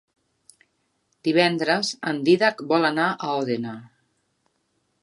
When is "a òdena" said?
3.13-3.77